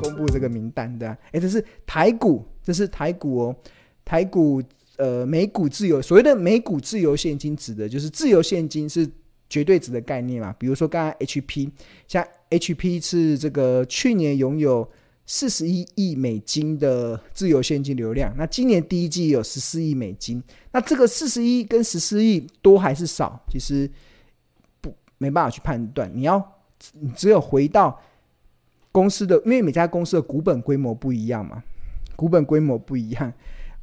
[0.00, 3.56] 公布这个名单的，哎，这是台股，这是台股哦，
[4.04, 4.62] 台股
[4.96, 9.08] 呃，美股自由，所谓的美股自由现金指的就是自由现金是
[9.48, 11.70] 绝对值的概念嘛，比如说刚刚 HP，
[12.06, 14.86] 像 HP 是这个去年拥有。
[15.26, 23.42] 四十一亿美金的自由现金流量，那今年第一季有十四亿美金，那这个四十一跟十四亿多还是少？
[23.48, 23.90] 其实
[24.82, 26.10] 不没办法去判断。
[26.14, 26.60] 你要
[27.16, 27.98] 只有回到
[28.92, 31.62] 公司的，因为每家公司的股本规模不一样嘛，
[32.16, 33.32] 股本规模不一样，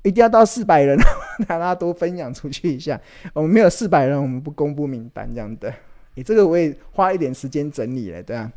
[0.03, 0.95] 一定要到四百人，
[1.47, 3.01] 大家多分享出去一下。
[3.33, 5.73] 我们没有四百人，我们不公布名单这样的。
[6.13, 8.51] 诶，这个我也花一点时间整理了，对啊。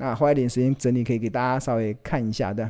[0.00, 2.68] 那花一点时间整理，可以给大家稍微看一下的。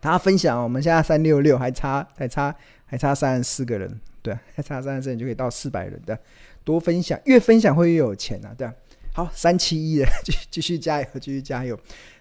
[0.00, 2.54] 大家分享，我们现在三六六还差还差
[2.86, 6.18] 还差三十四个人，对，还差三十四人就可以到四百人的。
[6.64, 8.66] 多分享，越分享会越有钱啊，对。
[9.12, 11.78] 好，三七一的， 继续继续加油，继续加油。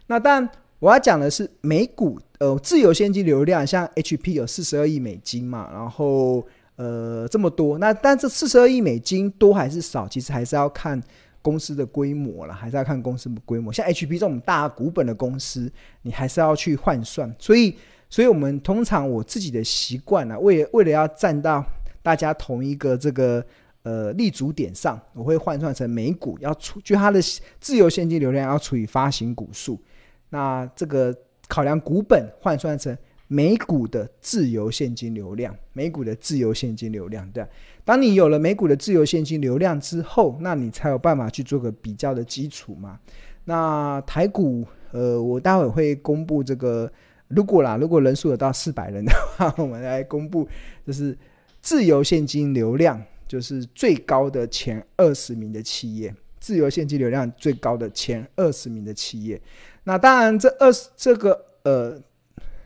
[0.08, 7.78] 那但，我要讲的是美股，呃，自由现金流量，像 HP 有四十二亿美金嘛，然后呃这么多。
[7.78, 10.06] 那但这四十二亿美金多还是少？
[10.10, 11.02] 其实还是要看。
[11.42, 13.72] 公司的规模了，还是要看公司的规模。
[13.72, 17.34] 像 HP 这种大股本的公司，你还是要去换算。
[17.40, 17.78] 所以，
[18.10, 21.66] 所以我们通常我自己的习惯呢，为为了要站到
[22.02, 23.44] 大家同一个这个
[23.84, 27.20] 呃立足点上，我会换算成每股要除，就它的
[27.60, 29.82] 自由现金流量要除以发行股数。
[30.30, 31.16] 那这个
[31.48, 32.96] 考量股本换算成
[33.32, 37.46] 每股的自由现金流量，每股的自由现金流量，对。
[37.86, 43.00] 当你有了美股的自由现金流量之后，那你才有办法去做个比较的基础嘛。
[43.46, 46.92] 那台股，呃，我待会会公布这个，
[47.28, 50.48] 如果啦，如果人数有到四百人的话，我们来公布，
[50.86, 51.16] 就是
[51.62, 59.40] 自由现金流量，就是最高的前二十名的企业，自由现金流量最高的前二十名的企业。
[59.84, 62.00] 那当然，这二十这个呃，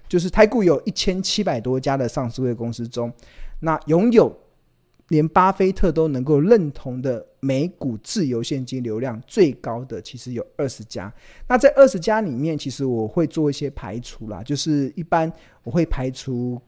[0.08, 3.12] 就是台股有一千七百多家的上市柜公司中，
[3.60, 4.36] 那拥有。
[5.10, 11.14] 连巴菲特都能够认同的美股自由现金流量最高的，其实有二十家。
[11.46, 15.32] 那在二十家里面，其实我会做一些排除啦，就是一般
[15.62, 16.60] 我会排除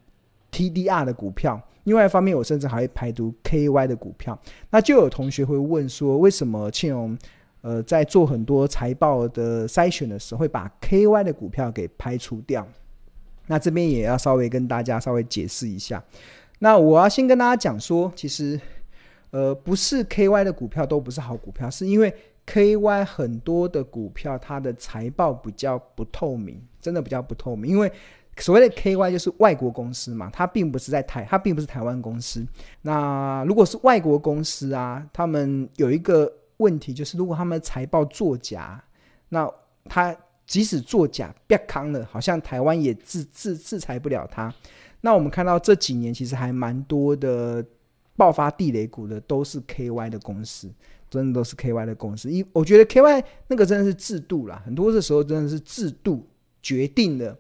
[0.51, 1.59] TDR 的股票。
[1.85, 4.37] 另外一方面，我甚至还会排除 KY 的股票。
[4.69, 7.17] 那就有同学会问说，为什么庆荣
[7.61, 12.67] 呃在做很多财报的筛选的时候，会把 KY 的股票给排除掉？
[13.47, 16.03] 那这边也要稍微跟大家稍微解释一下。
[16.59, 18.59] 那我要先跟大家讲说，其实，
[19.31, 22.13] 呃，不是 KY 的股票都不是好股票，是因为
[22.47, 27.69] KY 很多的股票它的财报比较不透明，真的比较不透明。
[27.69, 27.91] 因为
[28.37, 32.45] 所谓的 KY 就是外国公司嘛，它并不是在台，它并不是台湾公司。
[32.81, 38.81] 那如果是外国公司啊，他们有一个问题就是，如果他们财报作假，
[39.29, 39.49] 那
[39.85, 44.53] 他即使作假，别康了，好像台湾也制制制裁不了他。
[45.01, 47.63] 那我们看到这几年其实还蛮多的
[48.15, 50.69] 爆发地雷股的，都是 KY 的公司，
[51.09, 52.31] 真的都是 KY 的公司。
[52.31, 56.25] 一我觉得 KY 那个真的是制度啦，很多的时候真的是制度
[56.61, 57.37] 决定的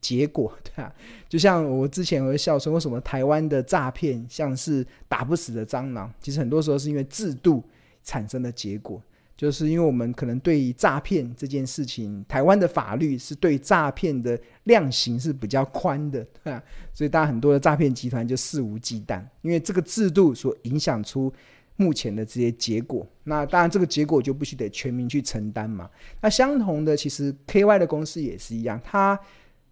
[0.00, 0.92] 结果，对啊。
[1.28, 6.12] 就像我之前会笑说，为什么台湾的诈骗像是打不死的蟑螂？
[6.20, 7.62] 其实很多时候是因为制度
[8.02, 9.00] 产生的结果。
[9.36, 16.62] 就是因为我们可能对于诈骗这件事情，台湾的法律是对诈骗的量刑是比较宽的，对吧？
[16.94, 21.32] 所以大家很多的诈骗集团就肆无忌惮，因为这个制度所影响出
[21.76, 23.06] 目前的这些结果。
[23.24, 25.90] 那当然，这个结果就必须得全民去承担嘛。
[26.20, 29.18] 那相同的，其实 KY 的公司也是一样，它。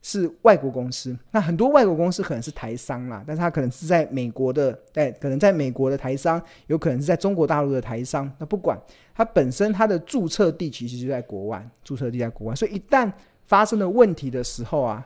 [0.06, 8.30] 是外国公司，那很多外国公司可能是台商啦，但是他可能是在美国的，哎，可能在美国的台商，有可能是在中国大陆的台商。
[8.36, 8.78] 那不管
[9.14, 13.10] 它本身它的注册地其实就在国外，注册地在国外，所以一旦
[13.46, 15.02] 发生了问题的时候啊，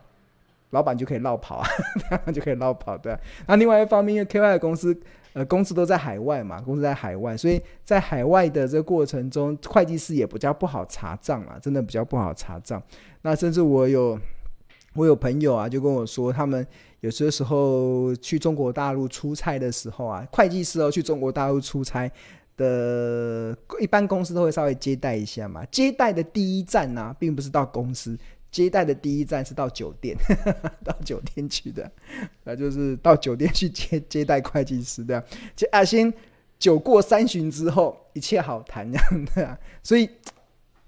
[0.70, 1.68] 老板就可以绕跑啊，
[2.34, 3.16] 就可以绕跑的。
[3.46, 5.00] 那另外一方面，因为 KY 的公司，
[5.32, 12.82] 呃，公司都在海外嘛，公司在海外，所以在海外的这个过程中，会计师也比较不好查账啊，真的比较不好查账。
[13.22, 14.18] 那甚至我有。
[14.98, 16.66] 我有朋友啊，就跟我说，他们
[17.00, 22.10] 有些时候去中国大陆出差的时候啊，会计师哦去中国大陆出差
[22.56, 25.64] 的，一般公司都会稍微接待一下嘛。
[25.66, 28.18] 接待的第一站呢、并不是到公司，
[28.50, 30.16] 接待的第一站是到酒店，
[30.84, 31.88] 到酒店去的，
[32.42, 35.24] 那就是到酒店去接接待会计师的。
[35.54, 36.12] 就啊，先
[36.58, 40.10] 酒过三巡之后，一切好谈这样的、啊，所以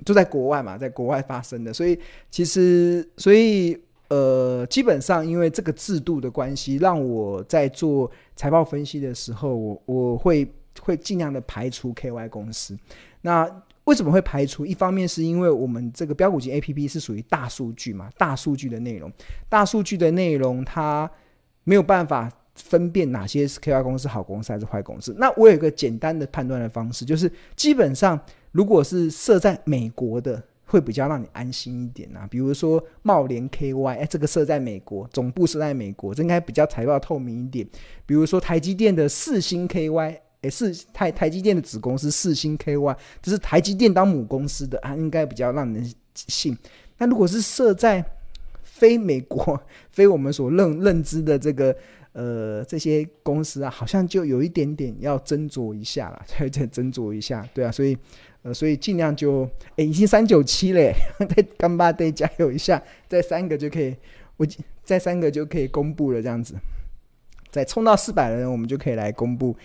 [0.05, 1.97] 就在国外嘛，在国外发生的，所以
[2.29, 3.81] 其实所以。
[4.11, 10.47] 呃，基本上因为这个制度的关系，让我在做财报分析的时候，我我会
[10.81, 12.77] 会尽量的排除 KY 公司。
[13.23, 13.49] 那
[13.85, 14.67] 为什么会排除？
[14.67, 19.13] 一方面是因为我们这个标股金 APP 是属于大数据嘛，大数据的内容，
[19.49, 21.11] 大数据的内容它
[21.65, 25.15] 没有办法分辨哪些是 KY 公司好公司还是坏公司。
[25.19, 28.19] 那我有一个简单的判断的方式，就是基本上
[28.51, 32.27] 如果是设在美国的，会比较让你安心一点啊。
[32.31, 37.67] 比如说茂联 KY，哎，这个设在美国，总部设在美国，这应该比较财报透明一点。
[38.07, 40.17] 比如说台积电的四星 KY。
[40.43, 46.57] 也是台台积电的子公司四星 KY，这是台积电当母公司的啊，应该比较让人信。
[46.97, 48.03] 那如果是设在
[48.63, 49.61] 非美国、
[49.93, 51.77] 非我们所认认知的这个
[52.13, 57.97] 呃这些公司啊，好像就有一点点要斟酌一下了， 再再斟酌一下，对啊，所以
[58.43, 63.95] 呃，所以尽量就诶，已经三九七嘞， 再干巴得加油一下，再三个就可以，
[64.37, 64.47] 我
[64.83, 66.55] 再三个就可以公布了，这样子，
[67.51, 69.57] 再冲到四百人，我们就可以来公布。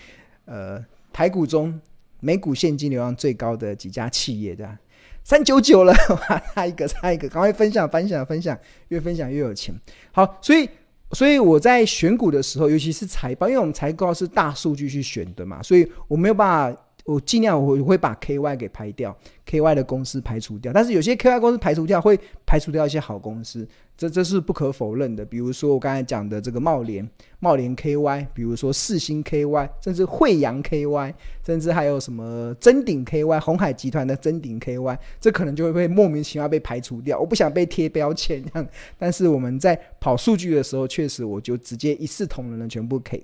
[0.46, 1.80] 呃，台股中
[2.20, 4.78] 每股现金流量最高的几家企业，对吧？
[5.24, 5.94] 三九九了，
[6.30, 8.56] 哇，差一个，差一个，赶快分享，分享，分享，
[8.90, 9.74] 越分享越有钱。
[10.12, 10.70] 好，所以，
[11.12, 16.82] 所以我在选股的时候，尤其是财报，因为我们财报是大数据去选的嘛，所以我没有办法。
[17.06, 19.16] 我尽量我会把 KY 给排掉
[19.48, 20.74] ，KY 的公司排除掉。
[20.74, 25.24] 但是有些 KY 公司排除掉，会排除掉一些好公司，这这是不可否认的。
[25.24, 27.08] 比如说我刚才讲的这个茂联，
[27.40, 31.14] 茂联 KY，比如说四星 KY，甚至惠阳 KY，
[31.46, 37.20] 甚至还有什么臻鼎 KY，鸿海集团的臻鼎 KY，这可能就会被莫名其妙被排除掉。
[37.20, 38.68] 我不想被贴标签这样，
[38.98, 43.24] 但是我们在跑数据的时候，确实我就直接一视同仁的全部可以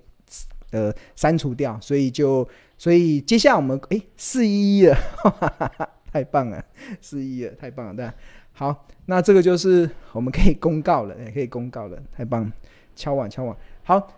[0.70, 2.48] 呃删除掉，所以就。
[2.82, 6.66] 所以接下来我们诶四一一了，哈哈哈哈，太棒了，
[7.00, 8.16] 四一了，太棒了，对吧？
[8.54, 12.52] 好，那这个就是我们可以公告了，也 可以公告了，太棒了，
[12.96, 13.56] 敲碗敲碗。
[13.84, 14.12] 好，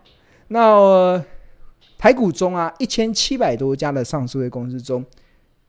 [0.48, 1.26] 那、呃、
[1.98, 5.06] 台股中啊，一千七百多家的上市公司中，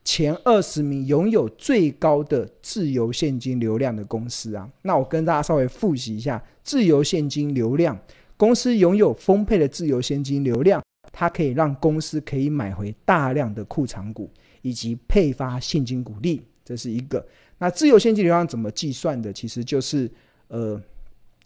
[0.05, 7.99] 前二十名拥有最高的自由现金流量的公司啊，那我跟大家稍微复习一下，自由现金流量，
[8.37, 10.81] 公司拥有丰沛的自由现金流量。
[11.17, 14.29] 它可以让公司可以买回大量的库藏股，
[14.61, 17.25] 以及配发现金股利，这是一个。
[17.57, 19.31] 那自由现金流量怎么计算的？
[19.31, 20.11] 其实就是
[20.49, 20.77] 呃，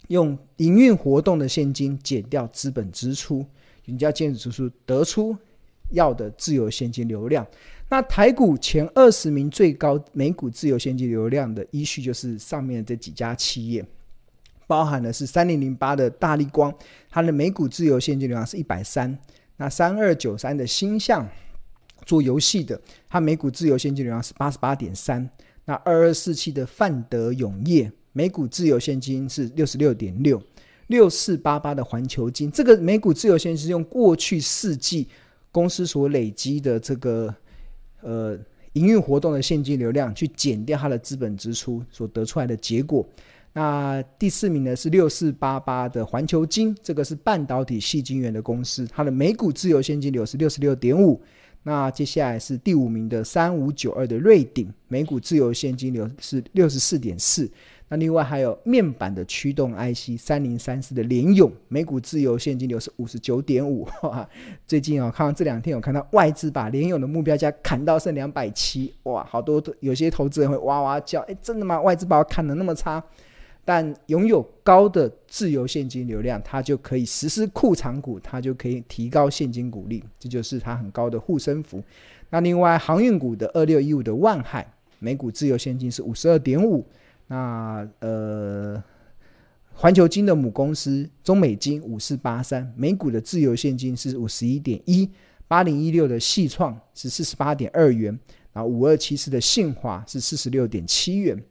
[0.07, 3.45] 用营运活动的现金减掉资本支出，
[3.85, 5.37] 人家建筑支出得出
[5.91, 7.45] 要的自由现金流量。
[7.89, 13.85] 那台股前二十名最高每股自由现金流量的依序就是上面这几家企业，
[14.65, 16.73] 包含的是三零零八的大力光，
[17.11, 19.15] 它的每股自由现金流量是一百三。
[19.59, 21.27] 那三二九三的星象
[22.05, 25.29] 做游戏的，它每股自由现金流量是八十八点三。
[25.65, 30.41] 那二二四七的范德永业每股自由现金是六十六点六。
[30.87, 35.07] 六四八八的环球金，这个每股自由现金是用过去四季
[35.51, 37.35] 公司所累积的这个
[38.01, 38.35] 呃
[38.73, 43.07] 营运活动的现金流量去减掉它的资本支出所得出来的结果。
[43.53, 51.21] 那第四名呢是六四八八的环球晶，这个是半导体矽晶圆的公司，它的每股自由现金流是六十六点五。
[51.63, 57.51] 那接下来是第五名的三五九二的瑞鼎，每股自由现金流是六十四点四。
[57.89, 63.85] 那另外还有面板的驱动 IC 三零三四的联咏，每股自由现金流是五十九点五。
[64.65, 71.81] 最近啊，看到这两天有看到外资把联咏的目标价砍到剩两百七，哇，好多有些投资人会哇哇叫，哎，真的吗？
[71.81, 73.03] 外资把我砍得那么差？
[73.63, 81.83] 但拥有高的自由现金流量，它就可以实施库藏股，它就可以提高现金股利，这就是它很高的护身符。
[82.31, 84.65] 那另外航运股的二六一五的万海，
[84.97, 86.85] 每股自由现金是五十二点五。
[87.27, 88.83] 那呃，
[89.73, 95.09] 环球金的母公司中美金五四八三，每股的自由现金是五十一点一。
[95.47, 98.17] 八零一六的矽创是四十八点二元，
[98.53, 101.43] 然后五二七四的信华是四十六点七元。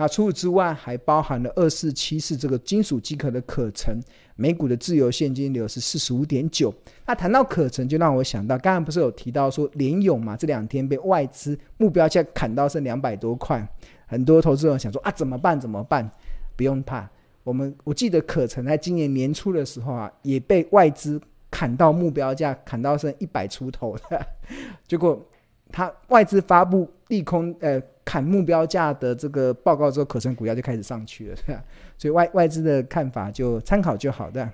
[0.00, 4.00] 那除此之外，还包含了二四七四这个金属机壳的可成，
[4.36, 6.72] 每股的自由现金流是四十五点九。
[7.04, 13.68] 那谈到可成，就让我想到，刚刚不是有提到说联勇嘛，这两天被外资目标价砍到剩两百多块，
[14.06, 15.60] 很多投资人想说啊，怎么办？
[15.60, 16.08] 怎么办？
[16.54, 17.10] 不用怕，
[17.42, 24.26] 我们我记得可成在今年年初的时候啊，也被外资砍到目标价，砍到剩一百出头的，
[24.86, 25.20] 结果
[25.70, 27.82] 它外资发布利空，呃。
[28.08, 31.36] 砍目标价的这个报告之后，可成股价就开始上去了，
[31.98, 34.50] 所以外外资的看法就参考就好的。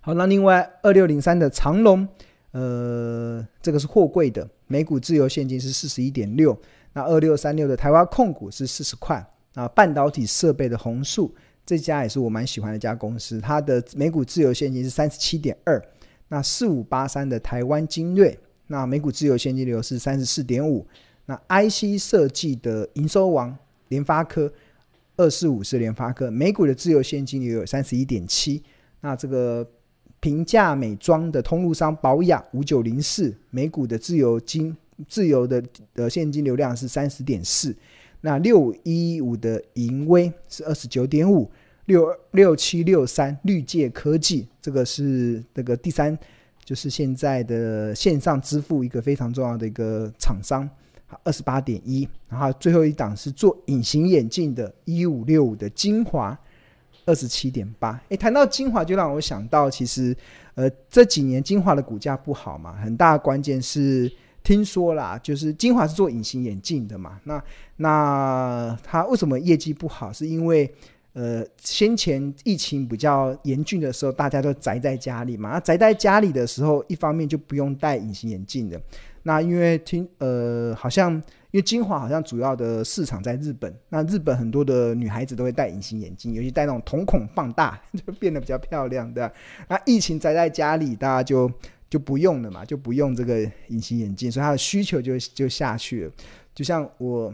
[0.00, 2.06] 好，那另外二六零三的长龙，
[2.52, 6.56] 呃，这个是货柜的，每股自由现金是四十一点六。
[6.92, 9.28] 那二六三六的台湾控股是四十块。
[9.54, 11.34] 啊，半导体设备的弘塑，
[11.64, 15.82] 这家也是我蛮喜欢的一家公司，它的每股自由现金是三十七点二。
[16.28, 20.86] 那四五八三的台湾精锐，那每股自由现金流是三十四点五。
[21.26, 23.56] 那 IC 设计的营收王
[23.88, 24.52] 联发科
[25.16, 28.62] 二四五是联发科，每股的自由现金流有三十一点七。
[29.00, 29.68] 那这个
[30.20, 34.76] 平价美妆的通路商保养五九零四，每股的自由金
[35.08, 35.62] 自由的
[35.94, 37.74] 的现金流量是三十点四。
[38.20, 41.50] 那六一五的盈威是二十九点五。
[41.86, 46.18] 六六七六三绿界科技，这个是这个第三，
[46.66, 50.68] 就是现在的线上支付一个非常重要的一个厂商，
[51.22, 56.36] 二十八点一，然后最后一档是做隐形眼镜的，一五六五的精华，
[57.04, 58.00] 二十七点八。
[58.08, 60.14] 诶，谈到精华，就让我想到，其实
[60.56, 67.40] 呃这几年精华的股价不好嘛，很大关键是听说啦，就是精华是做隐形眼镜的嘛，那
[67.76, 70.12] 那它为什么业绩不好？
[70.12, 70.74] 是因为
[71.18, 75.48] 呃，先前疫情比较严峻的时候，大家都宅在家里嘛。
[75.48, 78.78] 那宅在家里的时候，一方面就不用戴隐形眼镜的。
[79.22, 89.32] 那因为听呃，好像因为精华好像主要的市场在日本，那日本很多的女孩子都会戴隐形眼镜，尤其戴那种瞳孔放大， 就变得比较漂亮，对吧？
[89.68, 91.50] 那疫情宅在家里，大家就
[91.88, 96.12] 就不用了嘛，就不用这个隐形眼镜，所以它的需求就就下去了。
[96.54, 97.32] 就像我。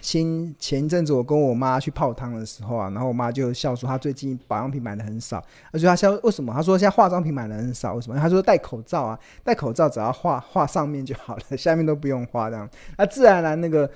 [0.00, 6.52] 先前一阵子我跟我妈去泡汤的时候啊，然后我妈就笑说她最近保养品买的很少，而且她笑为什么？
[6.52, 8.18] 她说现在化妆品买的很少，为什么？
[8.18, 13.90] 她说戴口罩啊，戴口罩只要画画上面就好了，下面都不用画这样，那自然而然那个。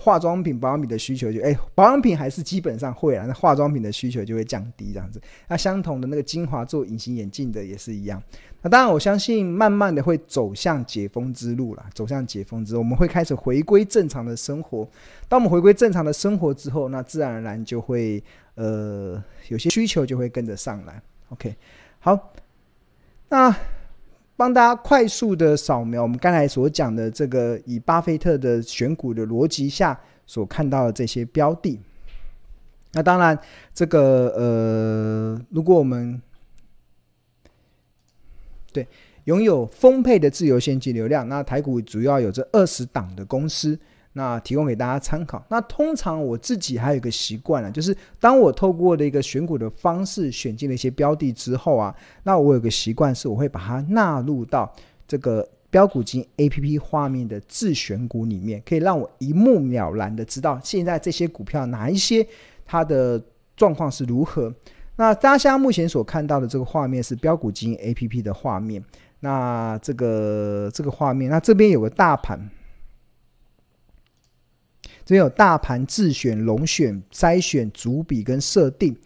[0.00, 5.20] 化妆品、保养品的需求就哎，保养品还是基本上会啊，那化妆品的需求就会降低这样子。
[5.48, 8.22] 那相同的那个精华做隐形眼镜的也是一样。
[8.62, 14.88] 那当然，我相信慢慢的会走向解封之路了，走向解封之后，我们会开始回归正常的生活。
[15.28, 18.22] 当我们回归正常的生活之后，那自然而然就会
[18.54, 21.00] 呃有些需求就会跟着上来。
[21.28, 21.54] OK，
[22.00, 22.32] 好，
[23.28, 23.54] 那。
[24.36, 31.80] 帮大家快速的扫描我们刚才所讲的这个以巴菲特的选股的逻辑下所看到的这些标的。
[32.92, 33.38] 那当然，
[33.72, 36.20] 这个呃，如果我们
[38.72, 38.86] 对
[39.24, 43.78] 拥有丰沛的自由现金流量，那台股主要有这二十档的公司。
[44.14, 45.44] 那提供给大家参考。
[45.48, 54.72] 那通常我自己还有一个习惯啊，就是当我透过的一个选股的方式选进了一些标的之后啊，那我有个习惯是，我会把它纳入到
[55.06, 62.26] 这个标股金 APP 画面的自选股里面，可以让我一目了然的知道现在这些股票哪一些
[62.64, 63.22] 它的
[63.56, 64.54] 状况是如何。
[64.96, 68.80] 那大家目前所看到的这个画面是标股金 APP 的画面。
[69.18, 72.38] 那这个这个画面，那这边有个大盘。
[75.04, 78.96] 这边有大盘自选、龙选、筛选、主笔跟设定。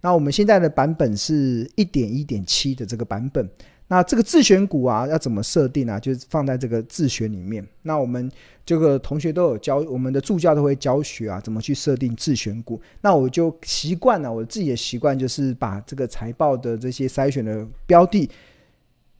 [0.00, 3.48] 那我们现在的版本是一点一点七的这个版本。
[3.86, 6.00] 那这个自选股啊，要怎么设定啊？
[6.00, 7.64] 就是放在这个自选里面。
[7.82, 8.30] 那我们
[8.64, 12.80] 这个同学都有教，我们的助教都会教学啊，怎么去设定自选股。
[13.02, 18.28] 那我就习惯了，我自己的习惯就是把这个财报的这些筛选的标的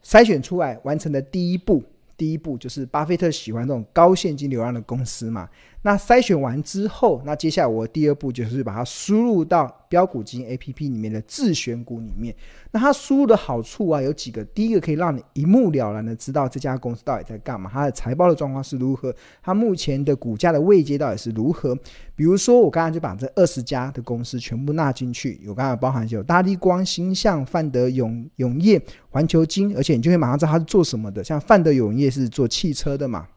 [0.03, 1.83] 筛选出来，完成的第一步。
[2.17, 5.49] 第一步就是巴菲特喜欢这种高现金流量的公司嘛。
[5.85, 12.35] 那筛选完之后，那接下来我第二步就是把它输入到标股金 APP 里面的自选股里面。
[12.71, 19.13] 那它输入的好处啊有几个，第一个可以让你一目了然的知道这家公司到底在干嘛，它的财报的状况是如何，
[19.43, 21.75] 它目前的股价的位阶到底是如何。
[22.15, 33.27] 比如说我刚才就把这二十家的公司全部纳进去，有刚才包含有大立光、星象、范德永永业、环球金，而且你就会马上知道它是做什么的，像范德永业是做汽车的嘛。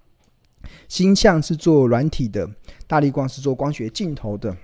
[0.88, 2.48] 星象是做软体的，
[2.86, 4.56] 大力光是做光学镜头的。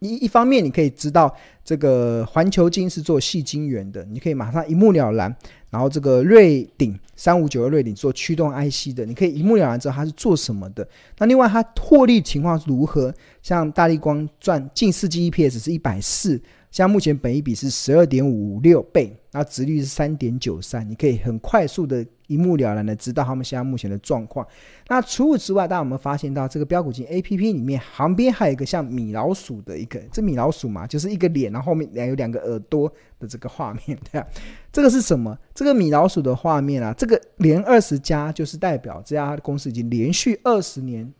[0.00, 5.34] 一一方面，你可以知道这个环球晶是做细晶圆的，你可以马上一目了然。
[5.70, 10.88] 然后这个瑞鼎三五九二瑞鼎做驱动 IC 的，你可以一目了然知道它是做什么的。
[11.18, 13.12] 那另外它获利情况如何？
[13.42, 16.40] 像大力光赚近四季 EPS 是一百四。
[16.70, 24.46] 像目前本一比是十二点五六倍，那值率是三点九三，你可以很快速的一目了然的知道他们现在目前的状况。
[24.86, 34.26] 那除此之外，大家有没有发现到这个标股金 A P P 里面旁边还有一个像米老鼠的一个，这米老鼠嘛，就是一个脸，然后后面两有两个耳朵的这个画面，对吧？
[34.70, 35.36] 这个是什么？
[35.52, 41.12] 这个米老鼠的画面啊，这个连二十家就是代表这家公司已经连续二十年。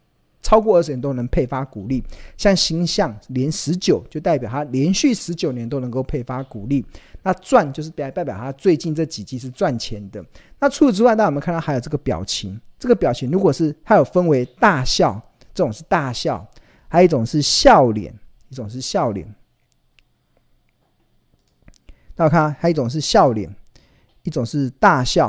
[0.49, 2.03] 超过二十年都能配发股利，
[2.39, 6.83] 像星象连十九就代表它连续十九年都能够配发股利。
[7.23, 10.25] 那赚就是代表它最近这几季是赚钱的。
[10.59, 12.59] 那除此之外，大家有没有看到还有这个表情？
[12.79, 15.21] 这个表情如果是它有分为大笑，
[15.53, 16.43] 这种是大笑；
[16.89, 19.35] 还有一种是笑脸，一种是笑脸。
[22.15, 23.55] 大家看，还有一种是笑脸，
[24.23, 25.29] 一种是大笑，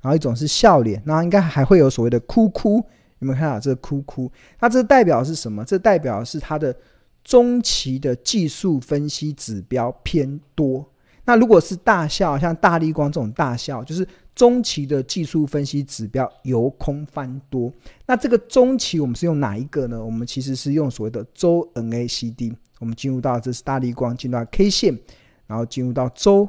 [0.00, 2.86] 然后一种是笑脸，那应该还会有所谓的哭哭，
[3.20, 4.30] 有没有看到这个哭哭？
[4.60, 5.64] 那这代表是什么？
[5.64, 6.74] 这代表是它的
[7.22, 10.84] 中期的技术分析指标偏多。
[11.24, 17.72] 那如果是大笑，像大立光这种大笑，就是中期的技术分析指标由空翻多。
[18.06, 20.02] 那这个中期我们是用哪一个呢？
[20.02, 22.54] 我们其实是用所谓的周 NACD。
[22.80, 24.98] 我们进入到这是大立光，进入到 K 线，
[25.46, 26.48] 然后进入到周，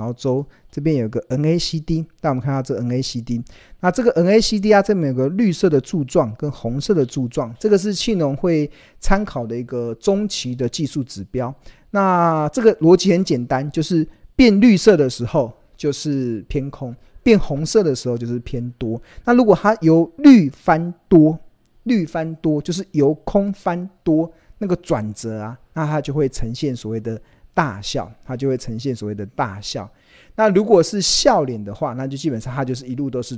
[0.00, 2.06] 然后周这边有个 NACD。
[2.22, 3.44] 那我们看到这 NACD，
[3.80, 11.54] 那这个 NACD 啊，这边有个绿色的柱状跟红色的柱状，这个是庆农会参考的一个中期的技术指标。
[11.90, 14.08] 那这个逻辑很简单，就是。
[14.36, 18.98] 变绿色的时候就是偏空，变红色的时候就是偏多。
[19.22, 21.38] 那如果它由绿翻多，
[21.82, 27.20] 绿翻多就是由空翻多，那个转折啊，那它就会呈现所谓的
[27.54, 29.90] 大笑，它就会呈现所谓的大笑。
[30.36, 33.36] 那如果是笑脸的话，那就基本上它就是一路都是，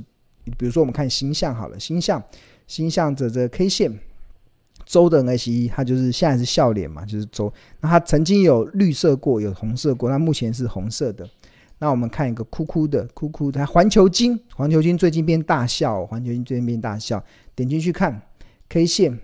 [0.57, 2.21] 比如说我们看星象好了，星象
[2.67, 3.99] 星象的这 K 线。
[4.85, 7.51] 周的 MACD 它就是现在是笑脸嘛，就是周。
[7.79, 11.27] 那它曾经有绿色过，有红色过，那目前是红色的。
[11.79, 17.23] 那我们看一个哭哭的，哭哭的环球金，环球金最近变大笑，环球金最近变大笑。
[17.55, 18.21] 点进去看
[18.67, 19.17] K 线，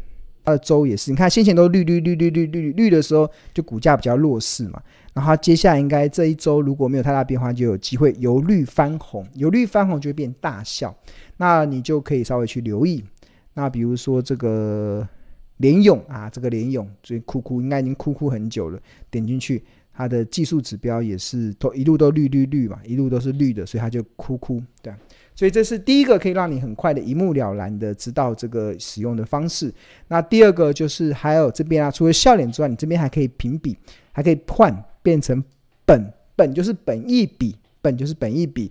[0.44, 4.82] 它的周也是，你看先前都绿绿绿绿绿绿绿的时候，就股价比较弱势嘛。
[5.14, 10.96] 然后接下来应该这一周如果没有太大变化，就有机会由绿翻红，由绿翻红就会变大笑。
[11.38, 13.04] 那你就可以稍微去留意。
[13.54, 15.08] 那比如说这个。
[15.60, 18.80] 联咏啊，这个联咏所以哭哭应该已经哭哭很久了。
[19.12, 24.64] 点进去，它的技术指标也是都一路都绿绿绿嘛，一路都是绿的，所以它就哭哭。
[24.82, 24.94] 对，
[25.40, 29.74] 所以这是第一个可以让你很快的一目了然的知道这个使用的方式。
[30.10, 33.74] 那第二个就是还有这边啊，除了笑脸之外，你这边还可以评比，
[34.12, 35.42] 还可以换变成
[35.86, 38.70] 本，本就是本意笔，本就是本益比，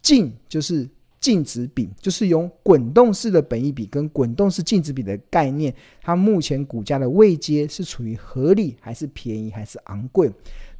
[0.00, 0.88] 净就是。
[1.24, 10.30] 净值比就是用滚动式的本益比跟滚动式净值比的概念，它目前股价的位阶是处于合理还是便宜还是昂贵？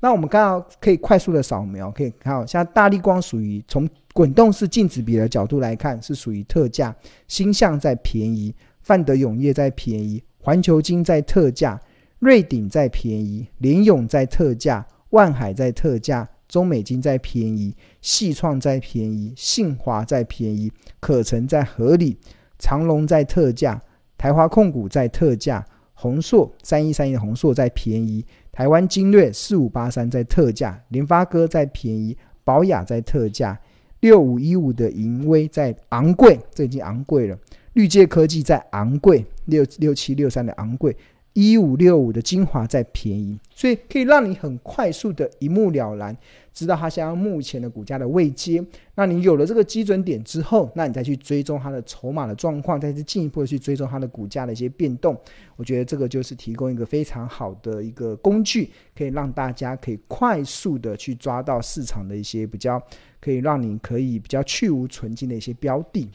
[0.01, 6.95] 那我们刚刚可以快速的扫描，可以看到像大立光属于从滚动式净值比的角度来看是属于特价，
[7.27, 11.81] 星象在便宜，泛德永业在便宜，环球金在特价，
[12.19, 16.29] 瑞鼎在便宜，联永在特价，万海在特价。
[16.55, 22.17] 中美金在便宜，细创在便宜，信华在便宜，可成在合理，
[22.61, 23.83] 长隆在特价，
[24.17, 33.59] 台华控股在特价，宏硕三一三一的宏硕在便宜，台湾精锐四五八三在特价，联发科在便宜，宝雅在特价，
[33.99, 37.37] 六五一五的盈威在昂贵，这已经昂贵了，
[37.73, 40.97] 绿界科技在昂贵，六六七六三的昂贵。
[41.35, 46.17] 一五六五的精华在便宜，所以可以让你很快速的一目了然，
[46.53, 48.65] 知道它现在目前的股价的位阶。
[48.95, 55.21] 那你有了这个基准点之后，那你再去追踪它的筹码的状况，再去进一步的去追踪它的股价的一些变动。
[55.57, 62.81] 我觉得这个就是提供一个非常好的一个工具，可以让大家可以快速的去抓到市场的一些比较，
[63.21, 66.09] 可以让你可以比较去无存菁的一些标的，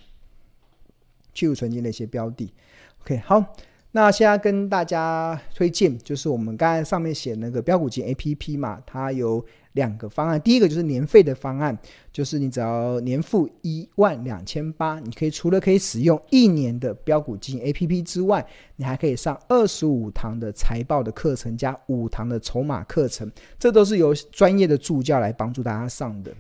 [1.34, 2.54] 去无存菁的一些标的。
[3.02, 3.54] OK，好。
[3.92, 10.40] 那现在跟大家推荐，就是我们刚才上面写那个标股金 APP 嘛，它有两个方案。
[10.40, 11.76] 第一个就是年费的方案，
[12.12, 26.32] 就是你只要年付一万两千八，你可以除了可以使用一年的标股金 APP 之外，你还可以上二十五堂的财报的课程加五堂的筹码课程，这都是由专业的助教来帮助大家上的。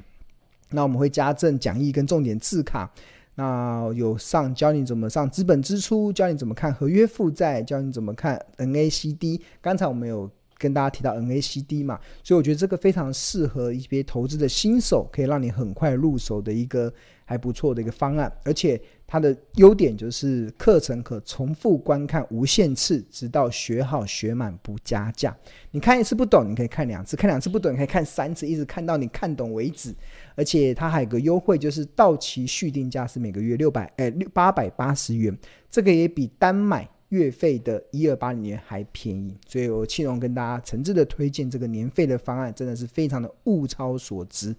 [0.70, 2.92] 那我们会加赠讲义跟重点字卡。
[3.40, 9.40] 那有上教你怎么上资本支出，教你怎么看合约负债，教你怎么看 NACD。
[9.62, 16.94] 刚才我们有跟大家提到 NACD 嘛，所以我觉得这个非常适合一些投资的新手，可以让你很快入手的一个
[17.30, 18.82] 还不错的一个方案，而且。
[19.12, 25.36] 它的优点就是课程可重复观看无限次，直到学好学满不加价。
[25.72, 29.92] 你看一次不懂，你可以看两次；看两次不懂，你可以看三次，一直看到你看懂为止。
[30.36, 35.36] 而且它还有个优惠，就是到期续订价是每个月六百，哎，六八百八十元，
[35.72, 39.36] 这个也比单买月费的一二八零元还便宜。
[39.48, 44.56] 所以我庆荣跟大家诚挚的推荐这个年费的方案，真的是非常的物超所值。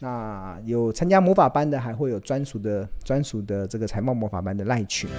[0.00, 5.10] 那有参加魔法班的还会有专属的专属的这个财贸魔法班的赖群。